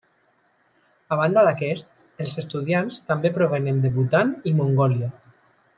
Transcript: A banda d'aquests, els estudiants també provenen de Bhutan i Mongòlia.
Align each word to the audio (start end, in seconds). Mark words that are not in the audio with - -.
A 1.15 1.17
banda 1.19 1.43
d'aquests, 1.47 2.07
els 2.25 2.33
estudiants 2.45 2.99
també 3.11 3.33
provenen 3.39 3.83
de 3.87 3.93
Bhutan 3.99 4.33
i 4.53 4.55
Mongòlia. 4.63 5.17